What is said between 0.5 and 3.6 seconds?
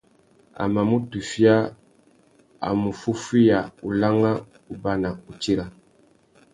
A mà mù tufia, a mù fúffüiya